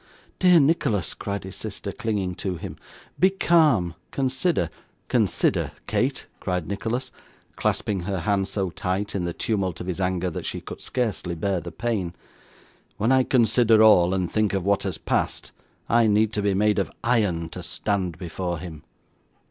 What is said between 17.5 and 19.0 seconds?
stand before him.